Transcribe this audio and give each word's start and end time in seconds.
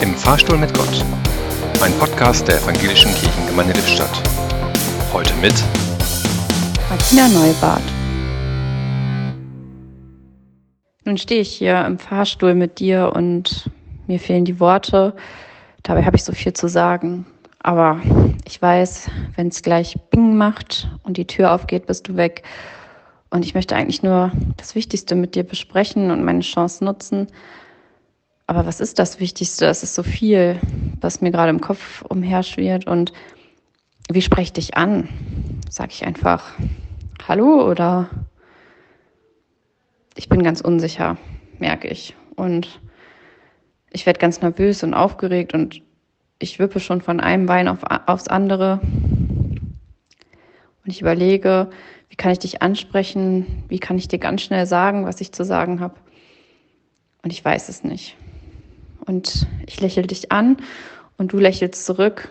Im 0.00 0.14
Fahrstuhl 0.14 0.56
mit 0.56 0.72
Gott. 0.74 1.04
Ein 1.82 1.92
Podcast 1.98 2.46
der 2.46 2.58
Evangelischen 2.62 3.12
Kirchengemeinde 3.14 3.72
Lippstadt. 3.72 4.22
Heute 5.12 5.34
mit 5.42 5.54
Martina 6.88 7.26
Neubart. 7.26 7.82
Nun 11.04 11.18
stehe 11.18 11.40
ich 11.40 11.50
hier 11.50 11.84
im 11.84 11.98
Fahrstuhl 11.98 12.54
mit 12.54 12.78
dir 12.78 13.12
und 13.16 13.68
mir 14.06 14.20
fehlen 14.20 14.44
die 14.44 14.60
Worte. 14.60 15.16
Dabei 15.82 16.04
habe 16.04 16.14
ich 16.14 16.22
so 16.22 16.32
viel 16.32 16.52
zu 16.52 16.68
sagen. 16.68 17.26
Aber 17.58 18.00
ich 18.44 18.62
weiß, 18.62 19.10
wenn 19.34 19.48
es 19.48 19.62
gleich 19.62 19.96
Bing 20.10 20.36
macht 20.36 20.88
und 21.02 21.16
die 21.16 21.26
Tür 21.26 21.52
aufgeht, 21.52 21.86
bist 21.86 22.06
du 22.06 22.16
weg. 22.16 22.44
Und 23.30 23.44
ich 23.44 23.54
möchte 23.54 23.74
eigentlich 23.74 24.04
nur 24.04 24.30
das 24.58 24.76
Wichtigste 24.76 25.16
mit 25.16 25.34
dir 25.34 25.42
besprechen 25.42 26.12
und 26.12 26.24
meine 26.24 26.40
Chance 26.40 26.84
nutzen. 26.84 27.26
Aber 28.48 28.64
was 28.64 28.80
ist 28.80 28.98
das 28.98 29.20
Wichtigste? 29.20 29.66
Es 29.66 29.82
ist 29.82 29.94
so 29.94 30.02
viel, 30.02 30.58
was 31.02 31.20
mir 31.20 31.30
gerade 31.30 31.50
im 31.50 31.60
Kopf 31.60 32.00
umherschwirrt. 32.08 32.86
Und 32.86 33.12
wie 34.10 34.22
spreche 34.22 34.44
ich 34.44 34.52
dich 34.54 34.74
an? 34.74 35.06
Sag 35.68 35.92
ich 35.92 36.06
einfach 36.06 36.54
Hallo 37.28 37.68
oder 37.70 38.08
ich 40.16 40.30
bin 40.30 40.42
ganz 40.42 40.62
unsicher, 40.62 41.18
merke 41.58 41.88
ich. 41.88 42.16
Und 42.36 42.80
ich 43.90 44.06
werde 44.06 44.18
ganz 44.18 44.40
nervös 44.40 44.82
und 44.82 44.94
aufgeregt 44.94 45.52
und 45.52 45.82
ich 46.38 46.58
wippe 46.58 46.80
schon 46.80 47.02
von 47.02 47.20
einem 47.20 47.44
Bein 47.44 47.68
auf, 47.68 47.80
aufs 48.06 48.28
andere. 48.28 48.80
Und 50.84 50.86
ich 50.86 51.02
überlege, 51.02 51.68
wie 52.08 52.16
kann 52.16 52.32
ich 52.32 52.38
dich 52.38 52.62
ansprechen? 52.62 53.64
Wie 53.68 53.78
kann 53.78 53.98
ich 53.98 54.08
dir 54.08 54.18
ganz 54.18 54.40
schnell 54.40 54.64
sagen, 54.64 55.04
was 55.04 55.20
ich 55.20 55.32
zu 55.32 55.44
sagen 55.44 55.80
habe? 55.80 55.96
Und 57.22 57.30
ich 57.30 57.44
weiß 57.44 57.68
es 57.68 57.84
nicht. 57.84 58.16
Und 59.08 59.46
ich 59.66 59.80
lächle 59.80 60.02
dich 60.02 60.30
an 60.30 60.58
und 61.16 61.32
du 61.32 61.38
lächelst 61.38 61.86
zurück 61.86 62.28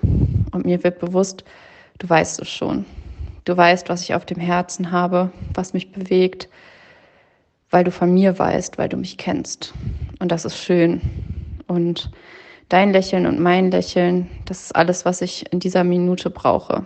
und 0.52 0.66
mir 0.66 0.84
wird 0.84 1.00
bewusst, 1.00 1.44
du 1.98 2.08
weißt 2.08 2.40
es 2.40 2.50
schon. 2.50 2.86
Du 3.46 3.58
weißt, 3.58 3.90
was 3.90 4.04
ich 4.04 4.14
auf 4.14 4.26
dem 4.26 4.40
Herzen 4.40 4.92
habe, 4.92 5.32
was 5.56 5.74
mich 5.74 5.92
bewegt, 5.92 6.48
weil 7.72 7.84
du 7.84 7.92
von 7.92 8.14
mir 8.14 8.38
weißt, 8.38 8.78
weil 8.78 8.90
du 8.90 8.98
mich 8.98 9.18
kennst. 9.18 9.74
Und 10.20 10.32
das 10.32 10.46
ist 10.46 10.58
schön. 10.58 11.02
Und 11.66 12.12
dein 12.70 12.94
Lächeln 12.94 13.26
und 13.26 13.40
mein 13.40 13.72
Lächeln, 13.72 14.30
das 14.46 14.66
ist 14.66 14.76
alles, 14.76 15.04
was 15.04 15.22
ich 15.22 15.52
in 15.52 15.60
dieser 15.60 15.84
Minute 15.84 16.30
brauche. 16.30 16.86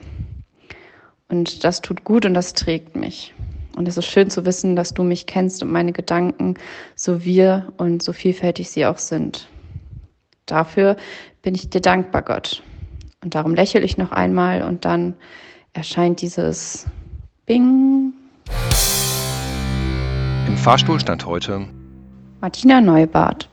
Und 1.28 1.66
das 1.66 1.82
tut 1.82 2.06
gut 2.06 2.26
und 2.26 2.34
das 2.34 2.54
trägt 2.54 2.96
mich. 2.96 3.34
Und 3.76 3.90
es 3.90 3.98
ist 3.98 4.06
schön 4.06 4.30
zu 4.30 4.46
wissen, 4.46 4.78
dass 4.78 4.94
du 4.94 5.04
mich 5.04 5.26
kennst 5.26 5.62
und 5.62 5.72
meine 5.72 5.92
Gedanken, 5.92 6.56
so 6.96 7.26
wir 7.26 7.74
und 7.76 8.02
so 8.02 8.14
vielfältig 8.14 8.70
sie 8.70 8.86
auch 8.86 8.98
sind. 8.98 9.50
Dafür 10.52 10.98
bin 11.44 11.56
ich 11.56 11.70
dir 11.70 11.80
dankbar, 11.80 12.24
Gott. 12.24 12.62
Und 13.24 13.36
darum 13.36 13.56
lächle 13.56 13.80
ich 13.80 13.98
noch 13.98 14.12
einmal 14.12 14.64
und 14.64 14.84
dann 14.84 15.16
erscheint 15.72 16.22
dieses 16.22 16.88
Bing. 17.46 18.12
Im 20.48 20.58
Fahrstuhl 20.58 21.00
stand 21.00 21.26
heute 21.26 21.66
Martina 22.42 22.82
Neubart. 22.82 23.51